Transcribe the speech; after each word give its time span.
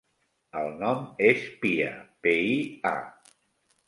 El 0.59 0.69
nom 0.83 1.03
és 1.31 1.43
Pia: 1.65 1.89
pe, 2.29 2.33
i, 2.55 2.57
a. 2.93 3.35